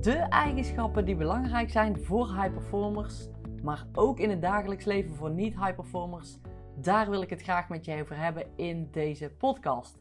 [0.00, 3.28] De eigenschappen die belangrijk zijn voor high performers,
[3.62, 6.38] maar ook in het dagelijks leven voor niet-high performers,
[6.76, 9.98] daar wil ik het graag met je over hebben in deze podcast.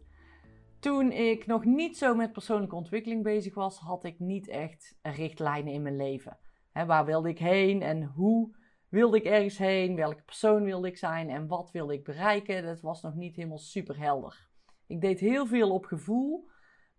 [0.79, 5.73] Toen ik nog niet zo met persoonlijke ontwikkeling bezig was, had ik niet echt richtlijnen
[5.73, 6.37] in mijn leven.
[6.73, 8.55] waar wilde ik heen en hoe
[8.89, 9.95] wilde ik ergens heen?
[9.95, 12.63] Welke persoon wilde ik zijn en wat wilde ik bereiken?
[12.63, 14.47] Dat was nog niet helemaal super helder.
[14.87, 16.49] Ik deed heel veel op gevoel,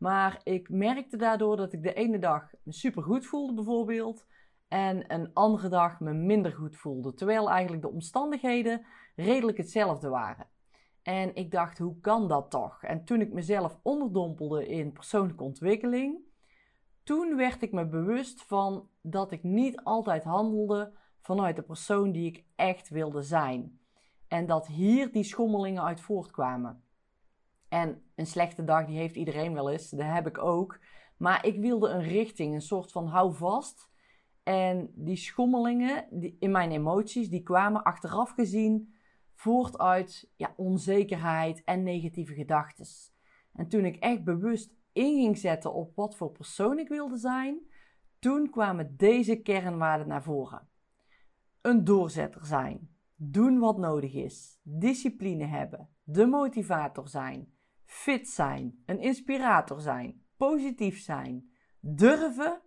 [0.00, 4.26] maar ik merkte daardoor dat ik de ene dag me super goed voelde, bijvoorbeeld,
[4.68, 7.14] en een andere dag me minder goed voelde.
[7.14, 8.86] Terwijl eigenlijk de omstandigheden
[9.16, 10.46] redelijk hetzelfde waren.
[11.02, 12.82] En ik dacht, hoe kan dat toch?
[12.82, 16.18] En toen ik mezelf onderdompelde in persoonlijke ontwikkeling,
[17.02, 22.26] toen werd ik me bewust van dat ik niet altijd handelde vanuit de persoon die
[22.26, 23.80] ik echt wilde zijn.
[24.28, 26.84] En dat hier die schommelingen uit voortkwamen.
[27.70, 29.90] En een slechte dag, die heeft iedereen wel eens.
[29.90, 30.78] Dat heb ik ook.
[31.16, 33.90] Maar ik wilde een richting, een soort van houvast.
[34.42, 38.94] En die schommelingen die, in mijn emoties, die kwamen achteraf gezien
[39.34, 42.86] voort uit ja, onzekerheid en negatieve gedachten.
[43.52, 47.60] En toen ik echt bewust in ging zetten op wat voor persoon ik wilde zijn,
[48.18, 50.68] toen kwamen deze kernwaarden naar voren.
[51.60, 57.52] Een doorzetter zijn, doen wat nodig is, discipline hebben, de motivator zijn,
[57.90, 62.60] fit zijn, een inspirator zijn, positief zijn, durven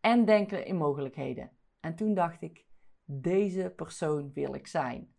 [0.00, 1.50] en denken in mogelijkheden.
[1.80, 2.66] En toen dacht ik,
[3.04, 5.14] deze persoon wil ik zijn.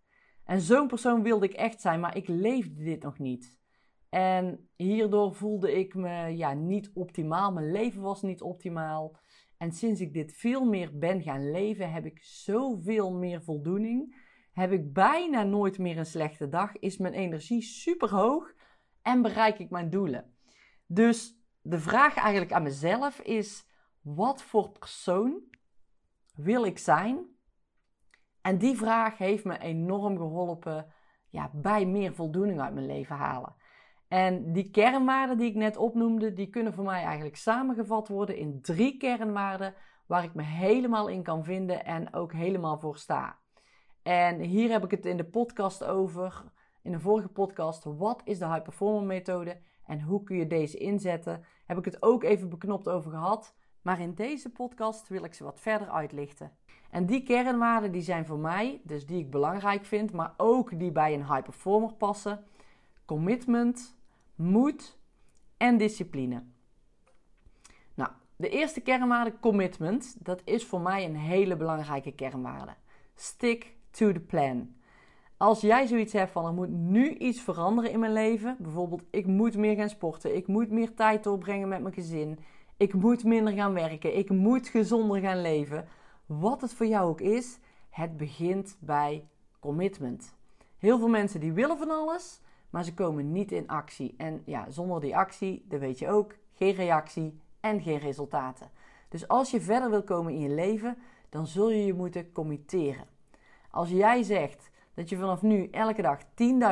[0.46, 3.60] En zo'n persoon wilde ik echt zijn, maar ik leefde dit nog niet.
[4.10, 7.52] En hierdoor voelde ik me ja, niet optimaal.
[7.52, 9.18] Mijn leven was niet optimaal.
[9.58, 14.16] En sinds ik dit veel meer ben gaan leven, heb ik zoveel meer voldoening.
[14.52, 16.78] Heb ik bijna nooit meer een slechte dag.
[16.78, 18.60] Is mijn energie super hoog
[19.02, 20.36] en bereik ik mijn doelen.
[20.86, 23.68] Dus de vraag eigenlijk aan mezelf is:
[24.02, 25.42] wat voor persoon
[26.36, 27.26] wil ik zijn?
[28.42, 30.94] En die vraag heeft me enorm geholpen
[31.30, 33.56] ja, bij meer voldoening uit mijn leven halen.
[34.08, 38.62] En die kernwaarden die ik net opnoemde, die kunnen voor mij eigenlijk samengevat worden in
[38.62, 39.74] drie kernwaarden
[40.06, 43.40] waar ik me helemaal in kan vinden en ook helemaal voor sta.
[44.04, 46.44] En hier heb ik het in de podcast over,
[46.82, 50.78] in de vorige podcast, wat is de high performer methode en hoe kun je deze
[50.78, 51.44] inzetten?
[51.66, 55.44] Heb ik het ook even beknopt over gehad, maar in deze podcast wil ik ze
[55.44, 56.52] wat verder uitlichten.
[56.90, 60.92] En die kernwaarden die zijn voor mij, dus die ik belangrijk vind, maar ook die
[60.92, 62.46] bij een high performer passen:
[63.06, 63.98] commitment,
[64.36, 64.98] moed
[65.58, 66.44] en discipline.
[67.94, 72.76] Nou, de eerste kernwaarde, commitment, dat is voor mij een hele belangrijke kernwaarde.
[73.16, 74.76] Stick to the plan.
[75.42, 79.26] Als jij zoiets hebt van er moet nu iets veranderen in mijn leven, bijvoorbeeld ik
[79.26, 82.40] moet meer gaan sporten, ik moet meer tijd doorbrengen met mijn gezin,
[82.78, 85.88] ik moet minder gaan werken, ik moet gezonder gaan leven,
[86.26, 87.60] wat het voor jou ook is,
[87.90, 89.28] het begint bij
[89.60, 90.36] commitment.
[90.78, 94.14] Heel veel mensen die willen van alles, maar ze komen niet in actie.
[94.18, 98.70] En ja, zonder die actie, dat weet je ook, geen reactie en geen resultaten.
[99.10, 100.98] Dus als je verder wil komen in je leven,
[101.30, 103.06] dan zul je je moeten committeren.
[103.72, 106.20] Als jij zegt dat je vanaf nu elke dag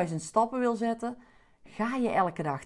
[0.08, 1.16] 10.000 stappen wil zetten,
[1.64, 2.62] ga je elke dag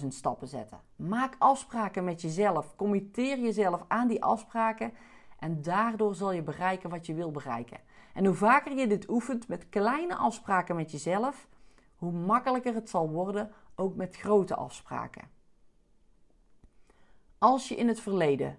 [0.00, 0.80] 10.000 stappen zetten.
[0.96, 2.76] Maak afspraken met jezelf.
[2.76, 4.92] Committeer jezelf aan die afspraken.
[5.38, 7.78] En daardoor zal je bereiken wat je wil bereiken.
[8.14, 11.48] En hoe vaker je dit oefent met kleine afspraken met jezelf,
[11.96, 15.28] hoe makkelijker het zal worden ook met grote afspraken.
[17.38, 18.58] Als je in het verleden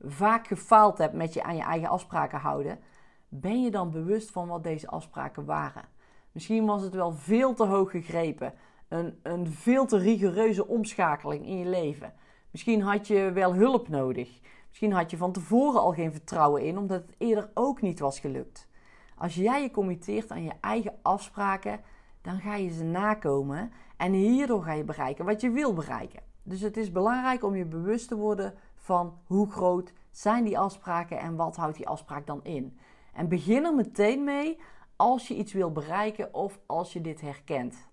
[0.00, 2.78] vaak gefaald hebt met je aan je eigen afspraken houden,
[3.28, 5.84] ben je dan bewust van wat deze afspraken waren?
[6.32, 8.54] Misschien was het wel veel te hoog gegrepen,
[8.88, 12.12] een, een veel te rigoureuze omschakeling in je leven.
[12.50, 14.40] Misschien had je wel hulp nodig.
[14.68, 18.20] Misschien had je van tevoren al geen vertrouwen in, omdat het eerder ook niet was
[18.20, 18.68] gelukt.
[19.16, 21.80] Als jij je committeert aan je eigen afspraken,
[22.22, 26.22] dan ga je ze nakomen en hierdoor ga je bereiken wat je wil bereiken.
[26.42, 31.18] Dus het is belangrijk om je bewust te worden van hoe groot zijn die afspraken
[31.18, 32.78] en wat houdt die afspraak dan in.
[33.12, 34.58] En begin er meteen mee
[34.96, 37.88] als je iets wil bereiken of als je dit herkent.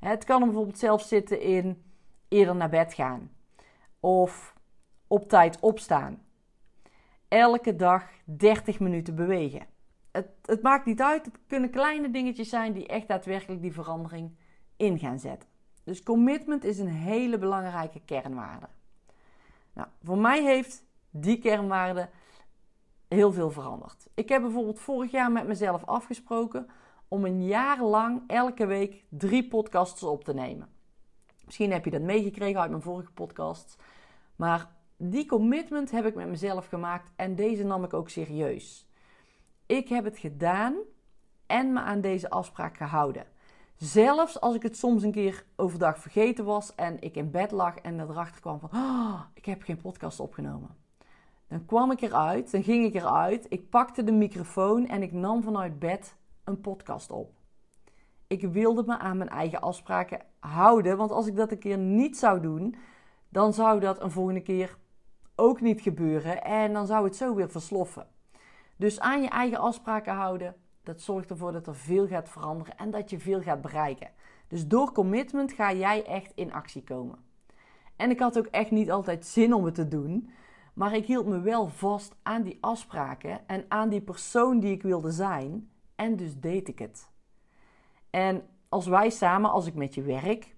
[0.00, 1.82] Het kan er bijvoorbeeld zelf zitten in
[2.28, 3.30] eerder naar bed gaan
[4.00, 4.54] of
[5.06, 6.22] op tijd opstaan.
[7.28, 9.72] Elke dag 30 minuten bewegen
[10.14, 11.24] het, het maakt niet uit.
[11.24, 14.36] Het kunnen kleine dingetjes zijn die echt daadwerkelijk die verandering
[14.76, 15.48] in gaan zetten.
[15.84, 18.68] Dus commitment is een hele belangrijke kernwaarde.
[19.72, 22.08] Nou, voor mij heeft die kernwaarde
[23.14, 24.06] heel veel veranderd.
[24.14, 26.66] Ik heb bijvoorbeeld vorig jaar met mezelf afgesproken
[27.08, 30.68] om een jaar lang elke week drie podcasts op te nemen.
[31.44, 33.76] Misschien heb je dat meegekregen uit mijn vorige podcast.
[34.36, 38.88] Maar die commitment heb ik met mezelf gemaakt en deze nam ik ook serieus.
[39.66, 40.74] Ik heb het gedaan
[41.46, 43.26] en me aan deze afspraak gehouden.
[43.76, 47.76] Zelfs als ik het soms een keer overdag vergeten was en ik in bed lag
[47.76, 50.83] en erachter kwam van, oh, ik heb geen podcast opgenomen.
[51.48, 55.42] Dan kwam ik eruit, dan ging ik eruit, ik pakte de microfoon en ik nam
[55.42, 57.32] vanuit bed een podcast op.
[58.26, 62.18] Ik wilde me aan mijn eigen afspraken houden, want als ik dat een keer niet
[62.18, 62.76] zou doen,
[63.28, 64.76] dan zou dat een volgende keer
[65.34, 68.06] ook niet gebeuren en dan zou het zo weer versloffen.
[68.76, 72.90] Dus aan je eigen afspraken houden, dat zorgt ervoor dat er veel gaat veranderen en
[72.90, 74.10] dat je veel gaat bereiken.
[74.48, 77.18] Dus door commitment ga jij echt in actie komen.
[77.96, 80.30] En ik had ook echt niet altijd zin om het te doen,
[80.74, 84.82] maar ik hield me wel vast aan die afspraken en aan die persoon die ik
[84.82, 87.08] wilde zijn en dus deed ik het.
[88.10, 90.54] En als wij samen, als ik met je werk,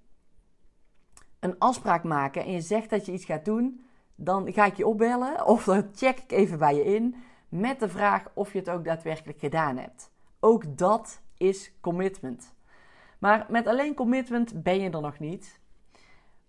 [1.40, 3.84] een afspraak maken en je zegt dat je iets gaat doen,
[4.14, 7.14] dan ga ik je opbellen of dan check ik even bij je in
[7.48, 10.10] met de vraag of je het ook daadwerkelijk gedaan hebt.
[10.40, 12.54] Ook dat is commitment.
[13.18, 15.60] Maar met alleen commitment ben je er nog niet.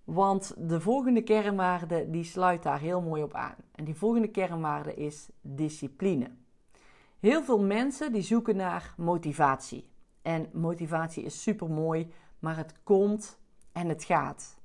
[0.08, 3.56] Want de volgende kernwaarde die sluit daar heel mooi op aan.
[3.72, 6.32] En die volgende kernwaarde is discipline.
[7.20, 9.90] Heel veel mensen die zoeken naar motivatie.
[10.22, 13.40] En motivatie is super mooi, maar het komt
[13.72, 14.58] en het gaat.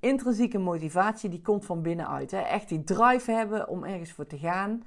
[0.00, 2.30] Intrinsieke motivatie die komt van binnenuit.
[2.30, 2.40] Hè?
[2.40, 4.82] Echt die drive hebben om ergens voor te gaan.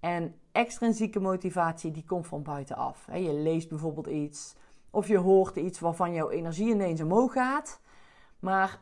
[0.00, 3.06] En extrinsieke motivatie die komt van buitenaf.
[3.12, 4.54] Je leest bijvoorbeeld iets
[4.90, 7.80] of je hoort iets waarvan jouw energie ineens omhoog gaat.
[8.38, 8.80] Maar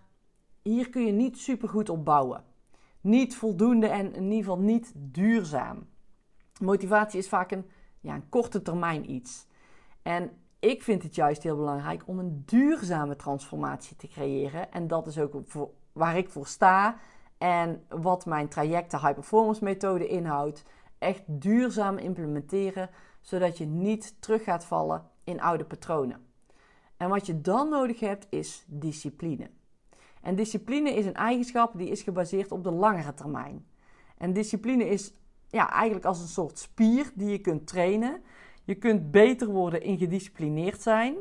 [0.63, 2.45] hier kun je niet super goed op bouwen.
[3.01, 5.87] Niet voldoende en in ieder geval niet duurzaam.
[6.61, 7.67] Motivatie is vaak een,
[8.01, 9.47] ja, een korte termijn iets.
[10.03, 14.73] En ik vind het juist heel belangrijk om een duurzame transformatie te creëren.
[14.73, 15.35] En dat is ook
[15.93, 16.97] waar ik voor sta.
[17.39, 20.65] En wat mijn traject, de High Performance Methode, inhoudt
[20.99, 26.27] echt duurzaam implementeren, zodat je niet terug gaat vallen in oude patronen.
[26.97, 29.51] En wat je dan nodig hebt is discipline.
[30.23, 33.67] En discipline is een eigenschap die is gebaseerd op de langere termijn.
[34.19, 35.15] En discipline is
[35.49, 38.23] ja, eigenlijk als een soort spier die je kunt trainen.
[38.65, 41.17] Je kunt beter worden in gedisciplineerd zijn.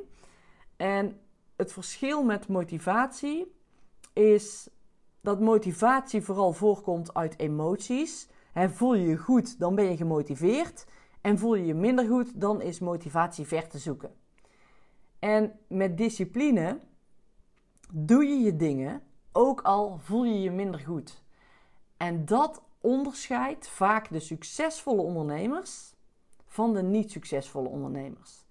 [0.78, 1.20] En
[1.56, 3.56] het verschil met motivatie
[4.14, 4.70] is
[5.22, 10.86] dat motivatie vooral voorkomt uit emoties voel je je goed, dan ben je gemotiveerd.
[11.22, 14.12] En voel je je minder goed, dan is motivatie ver te zoeken.
[15.20, 16.80] En met discipline
[17.92, 19.02] doe je je dingen,
[19.32, 21.24] ook al voel je je minder goed.
[21.98, 25.94] En dat onderscheidt vaak de succesvolle ondernemers
[26.46, 28.46] van de niet succesvolle ondernemers.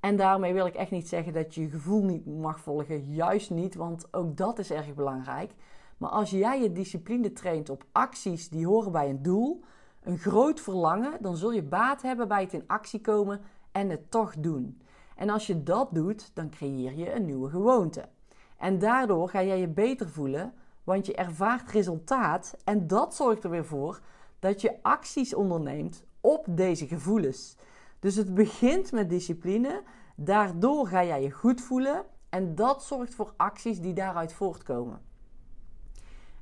[0.00, 3.50] En daarmee wil ik echt niet zeggen dat je je gevoel niet mag volgen, juist
[3.50, 5.52] niet, want ook dat is erg belangrijk.
[5.96, 9.64] Maar als jij je discipline traint op acties die horen bij een doel,
[10.02, 13.40] een groot verlangen, dan zul je baat hebben bij het in actie komen
[13.72, 14.80] en het toch doen.
[15.16, 18.08] En als je dat doet, dan creëer je een nieuwe gewoonte.
[18.58, 20.52] En daardoor ga jij je beter voelen,
[20.84, 24.00] want je ervaart resultaat en dat zorgt er weer voor
[24.38, 27.56] dat je acties onderneemt op deze gevoelens.
[27.98, 29.82] Dus het begint met discipline,
[30.16, 35.00] daardoor ga jij je goed voelen en dat zorgt voor acties die daaruit voortkomen.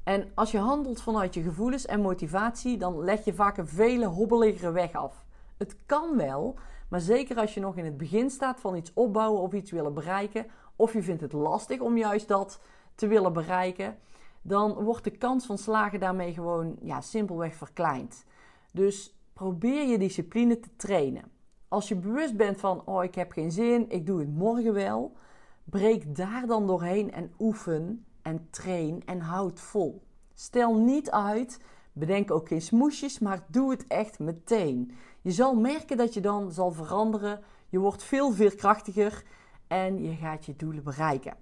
[0.02, 4.06] En als je handelt vanuit je gevoelens en motivatie, dan leg je vaak een vele
[4.06, 5.25] hobbeligere weg af.
[5.56, 6.58] Het kan wel,
[6.88, 9.94] maar zeker als je nog in het begin staat van iets opbouwen of iets willen
[9.94, 10.46] bereiken,
[10.76, 12.61] of je vindt het lastig om juist dat
[12.95, 13.99] te willen bereiken,
[14.42, 18.25] dan wordt de kans van slagen daarmee gewoon ja, simpelweg verkleind.
[18.73, 21.25] Dus probeer je discipline te trainen.
[21.68, 25.16] Als je bewust bent van, oh ik heb geen zin, ik doe het morgen wel,
[25.64, 30.02] breek daar dan doorheen en oefen en train en houd vol.
[30.35, 31.61] Stel niet uit,
[31.92, 34.92] bedenk ook geen smoesjes, maar doe het echt meteen.
[35.21, 37.40] Je zal merken dat je dan zal veranderen.
[37.68, 39.25] Je wordt veel veerkrachtiger
[39.66, 41.37] en je gaat je doelen bereiken.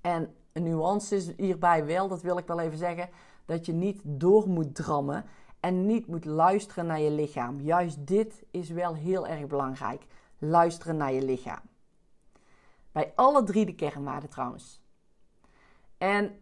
[0.00, 3.08] En een nuance is hierbij wel, dat wil ik wel even zeggen,
[3.44, 5.24] dat je niet door moet drammen
[5.60, 7.60] en niet moet luisteren naar je lichaam.
[7.60, 10.06] Juist dit is wel heel erg belangrijk.
[10.38, 11.60] Luisteren naar je lichaam.
[12.92, 14.82] Bij alle drie de kernwaarden trouwens.
[15.98, 16.40] En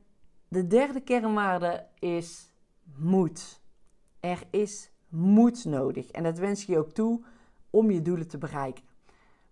[0.48, 2.50] de derde kernwaarde is
[2.96, 3.60] moed.
[4.20, 6.10] Er is moed nodig.
[6.10, 7.24] En dat wens ik je ook toe
[7.70, 8.84] om je doelen te bereiken.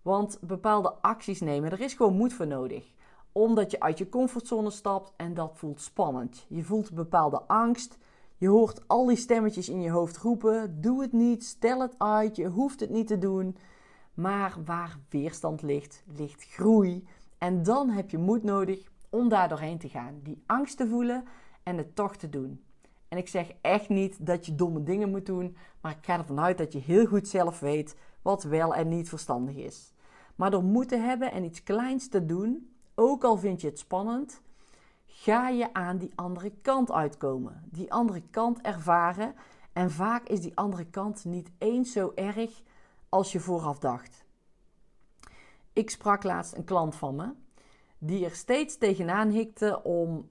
[0.07, 2.93] Want bepaalde acties nemen, er is gewoon moed voor nodig.
[3.31, 6.45] Omdat je uit je comfortzone stapt en dat voelt spannend.
[6.49, 7.97] Je voelt bepaalde angst.
[8.37, 12.35] Je hoort al die stemmetjes in je hoofd roepen: doe het niet, stel het uit,
[12.35, 13.57] je hoeft het niet te doen.
[14.13, 17.07] Maar waar weerstand ligt, ligt groei.
[17.37, 20.19] En dan heb je moed nodig om daar doorheen te gaan.
[20.23, 21.23] Die angst te voelen
[21.63, 22.63] en het toch te doen.
[23.07, 26.39] En ik zeg echt niet dat je domme dingen moet doen, maar ik ga ervan
[26.39, 29.95] uit dat je heel goed zelf weet wat wel en niet verstandig is.
[30.37, 34.41] Maar door moeten hebben en iets kleins te doen, ook al vind je het spannend,
[35.05, 37.63] ga je aan die andere kant uitkomen.
[37.71, 39.35] Die andere kant ervaren.
[39.73, 42.61] En vaak is die andere kant niet eens zo erg
[43.09, 44.25] als je vooraf dacht.
[45.73, 47.33] Ik sprak laatst een klant van me
[47.97, 50.29] die er steeds tegenaan hikte om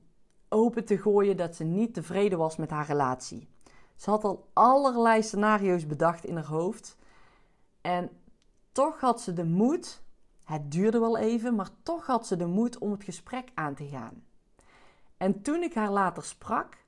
[0.48, 3.48] open te gooien dat ze niet tevreden was met haar relatie.
[3.96, 6.96] Ze had al allerlei scenario's bedacht in haar hoofd.
[7.80, 8.10] En
[8.76, 10.02] toch had ze de moed,
[10.44, 13.86] het duurde wel even, maar toch had ze de moed om het gesprek aan te
[13.86, 14.24] gaan.
[15.16, 16.84] En toen ik haar later sprak,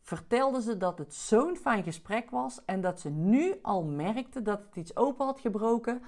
[0.00, 4.62] vertelde ze dat het zo'n fijn gesprek was en dat ze nu al merkte dat
[4.62, 6.02] het iets open had gebroken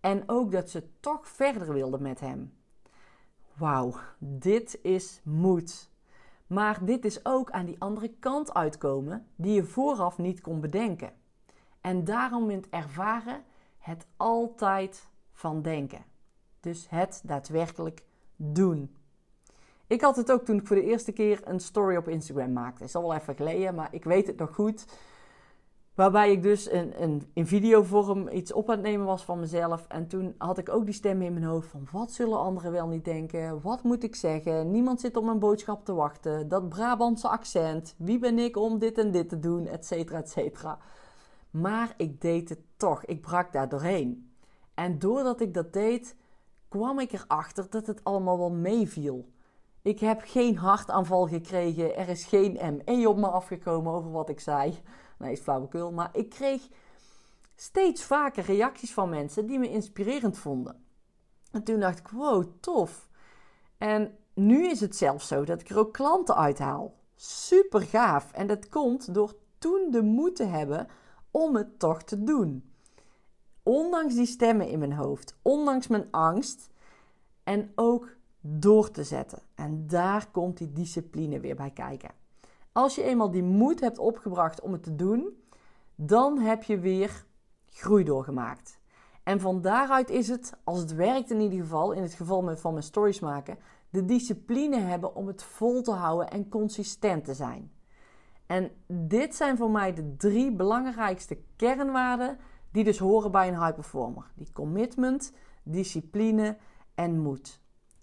[0.00, 2.52] en ook dat ze toch verder wilde met hem.
[3.52, 5.90] Wauw, dit is moed.
[6.46, 11.12] Maar dit is ook aan die andere kant uitkomen die je vooraf niet kon bedenken.
[11.80, 13.44] En daarom in het ervaren
[13.86, 16.04] het altijd van denken.
[16.60, 18.02] Dus het daadwerkelijk
[18.36, 18.96] doen.
[19.86, 22.84] Ik had het ook toen ik voor de eerste keer een story op Instagram maakte.
[22.84, 24.86] Is al wel even geleden, maar ik weet het nog goed.
[25.94, 29.86] Waarbij ik dus een, een, in videovorm iets op aan het nemen was van mezelf.
[29.88, 32.86] En toen had ik ook die stem in mijn hoofd van wat zullen anderen wel
[32.86, 33.60] niet denken?
[33.62, 34.70] Wat moet ik zeggen?
[34.70, 36.48] Niemand zit op mijn boodschap te wachten.
[36.48, 37.94] Dat Brabantse accent.
[37.98, 39.66] Wie ben ik om dit en dit te doen?
[39.66, 40.78] Etcetera, etcetera.
[41.50, 43.04] Maar ik deed het toch.
[43.04, 44.34] Ik brak daar doorheen.
[44.74, 46.16] En doordat ik dat deed,
[46.68, 49.28] kwam ik erachter dat het allemaal wel meeviel.
[49.82, 51.96] Ik heb geen hartaanval gekregen.
[51.96, 54.78] Er is geen ME op me afgekomen over wat ik zei.
[55.18, 55.92] Nee, is flauwekul.
[55.92, 56.68] Maar ik kreeg
[57.54, 60.84] steeds vaker reacties van mensen die me inspirerend vonden.
[61.50, 63.08] En toen dacht ik, wow, tof.
[63.78, 66.94] En nu is het zelfs zo dat ik er ook klanten uithaal.
[67.14, 68.32] Super gaaf.
[68.32, 70.88] En dat komt door toen de moed te hebben
[71.36, 72.70] om het toch te doen.
[73.62, 76.70] Ondanks die stemmen in mijn hoofd, ondanks mijn angst
[77.44, 79.38] en ook door te zetten.
[79.54, 82.10] En daar komt die discipline weer bij kijken.
[82.72, 85.42] Als je eenmaal die moed hebt opgebracht om het te doen,
[85.94, 87.24] dan heb je weer
[87.66, 88.78] groei doorgemaakt.
[89.22, 92.72] En van daaruit is het, als het werkt in ieder geval, in het geval van
[92.72, 93.58] mijn stories maken,
[93.90, 97.75] de discipline hebben om het vol te houden en consistent te zijn.
[98.46, 102.38] En dit zijn voor mij de drie belangrijkste kernwaarden
[102.70, 104.30] die dus horen bij een high performer.
[104.34, 106.56] Die commitment, discipline
[106.94, 107.60] en moed.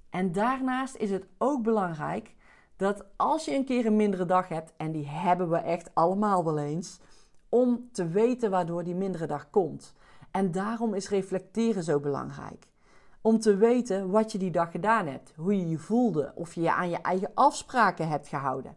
[0.09, 2.35] En daarnaast is het ook belangrijk
[2.75, 6.43] dat als je een keer een mindere dag hebt, en die hebben we echt allemaal
[6.43, 6.99] wel eens,
[7.49, 9.93] om te weten waardoor die mindere dag komt.
[10.31, 12.67] En daarom is reflecteren zo belangrijk.
[13.21, 16.61] Om te weten wat je die dag gedaan hebt, hoe je je voelde, of je
[16.61, 18.75] je aan je eigen afspraken hebt gehouden.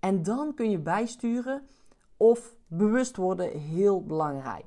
[0.00, 1.68] En dan kun je bijsturen
[2.16, 4.66] of bewust worden heel belangrijk.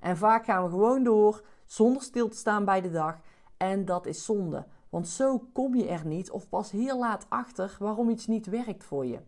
[0.00, 3.20] En vaak gaan we gewoon door zonder stil te staan bij de dag.
[3.56, 4.66] En dat is zonde.
[4.88, 8.84] Want zo kom je er niet of pas heel laat achter waarom iets niet werkt
[8.84, 9.20] voor je.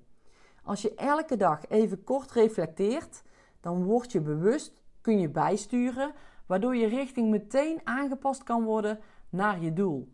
[0.64, 3.23] Als je elke dag even kort reflecteert,
[3.61, 6.12] dan word je bewust, kun je bijsturen,
[6.47, 10.09] waardoor je richting meteen aangepast kan worden naar je doel.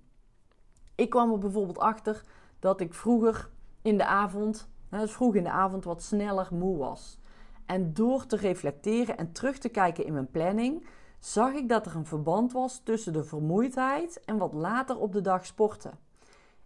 [0.94, 2.22] Ik kwam er bijvoorbeeld achter
[2.58, 3.50] dat ik vroeger
[3.82, 7.18] in de avond, dus vroeg in de avond, wat sneller moe was.
[7.66, 10.86] En door te reflecteren en terug te kijken in mijn planning,
[11.18, 15.20] zag ik dat er een verband was tussen de vermoeidheid en wat later op de
[15.20, 15.98] dag sporten.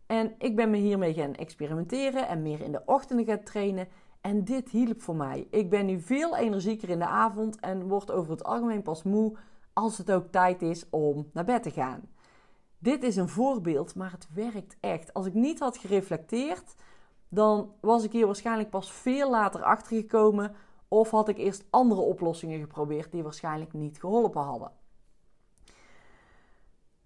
[0.06, 3.88] En ik ben me hiermee gaan experimenteren en meer in de ochtenden gaan trainen.
[4.20, 5.46] En dit hielp voor mij.
[5.50, 9.36] Ik ben nu veel energieker in de avond en word over het algemeen pas moe
[9.72, 12.00] als het ook tijd is om naar bed te gaan.
[12.78, 15.14] Dit is een voorbeeld, maar het werkt echt.
[15.14, 16.74] Als ik niet had gereflecteerd,
[17.30, 20.54] dan was ik hier waarschijnlijk pas veel later achter gekomen
[20.88, 24.72] of had ik eerst andere oplossingen geprobeerd die waarschijnlijk niet geholpen hadden?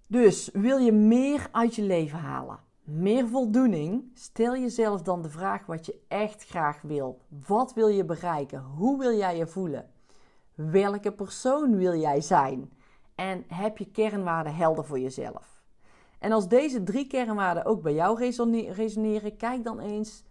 [0.06, 2.58] Dus wil je meer uit je leven halen?
[2.82, 4.10] Meer voldoening?
[4.14, 7.20] Stel jezelf dan de vraag wat je echt graag wil.
[7.46, 8.62] Wat wil je bereiken?
[8.62, 9.90] Hoe wil jij je voelen?
[10.54, 12.72] Welke persoon wil jij zijn?
[13.14, 15.53] En heb je kernwaarden helder voor jezelf?
[16.18, 18.32] En als deze drie kernwaarden ook bij jou
[18.72, 20.24] resoneren, kijk dan eens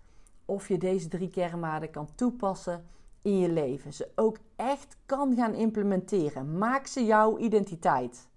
[0.45, 2.85] of je deze drie kernwaarden kan toepassen
[3.21, 3.93] in je leven.
[3.93, 6.57] Ze ook echt kan gaan implementeren.
[6.57, 8.27] Maak ze jouw identiteit.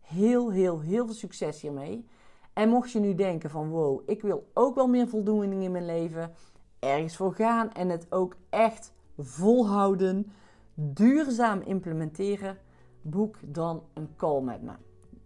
[0.00, 2.06] Heel, heel, heel veel succes hiermee.
[2.52, 5.86] En mocht je nu denken van wow, ik wil ook wel meer voldoening in mijn
[5.86, 6.32] leven.
[6.78, 10.32] Ergens voor gaan en het ook echt volhouden.
[10.74, 12.58] Duurzaam implementeren.
[13.02, 14.72] Boek dan een call met me.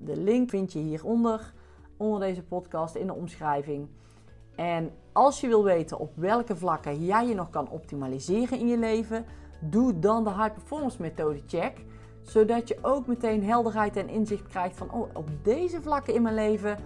[0.04, 1.52] De link vind je hieronder,
[1.96, 3.88] onder deze podcast in de omschrijving.
[4.54, 8.78] En als je wil weten op welke vlakken jij je nog kan optimaliseren in je
[8.78, 9.24] leven,
[9.60, 11.84] doe dan de High Performance Methode check.
[12.22, 16.34] Zodat je ook meteen helderheid en inzicht krijgt van oh, op deze vlakken in mijn
[16.34, 16.78] leven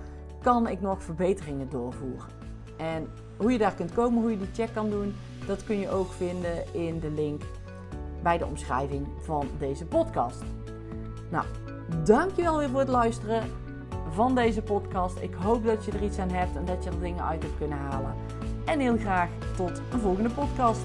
[0.43, 2.29] kan ik nog verbeteringen doorvoeren.
[2.77, 5.15] En hoe je daar kunt komen, hoe je die check kan doen,
[5.47, 7.43] dat kun je ook vinden in de link
[8.23, 10.43] bij de omschrijving van deze podcast.
[11.31, 11.45] Nou,
[12.05, 13.43] dankjewel weer voor het luisteren
[14.11, 15.19] van deze podcast.
[15.21, 17.59] Ik hoop dat je er iets aan hebt en dat je er dingen uit hebt
[17.59, 18.15] kunnen halen.
[18.65, 20.81] En heel graag tot een volgende podcast.